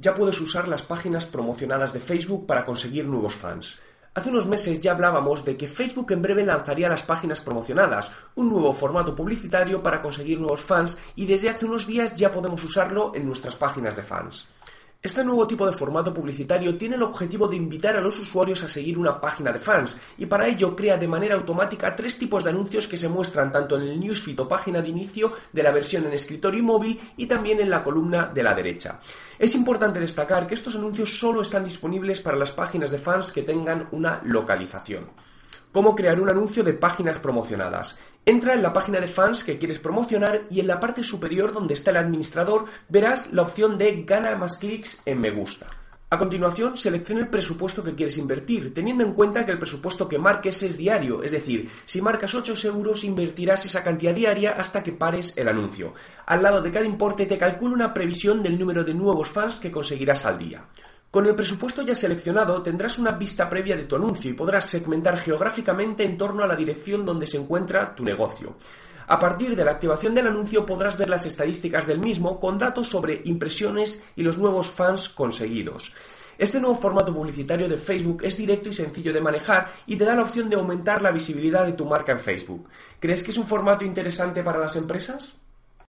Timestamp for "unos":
4.30-4.46, 11.66-11.86